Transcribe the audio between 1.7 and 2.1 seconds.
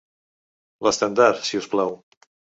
plau!